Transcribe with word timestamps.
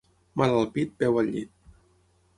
Mal 0.41 0.53
al 0.61 0.65
pit, 0.77 0.95
peu 1.03 1.21
al 1.23 1.31
llit. 1.37 1.53